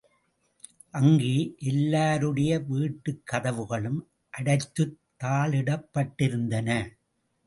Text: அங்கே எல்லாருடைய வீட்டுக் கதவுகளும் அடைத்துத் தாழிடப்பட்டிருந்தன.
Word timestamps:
அங்கே 0.89 1.55
எல்லாருடைய 1.59 2.59
வீட்டுக் 2.59 3.21
கதவுகளும் 3.31 3.99
அடைத்துத் 4.31 4.97
தாழிடப்பட்டிருந்தன. 5.23 6.69